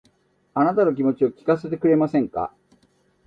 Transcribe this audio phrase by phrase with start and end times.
[0.55, 2.51] あなたの気持ちを聞かせてくれませんか